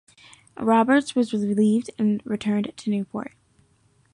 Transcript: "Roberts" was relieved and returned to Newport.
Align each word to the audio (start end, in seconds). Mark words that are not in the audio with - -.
"Roberts" 0.59 1.13
was 1.13 1.31
relieved 1.31 1.91
and 1.99 2.23
returned 2.25 2.73
to 2.75 2.89
Newport. 2.89 3.33